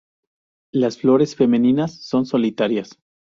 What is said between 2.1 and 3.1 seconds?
solitarias.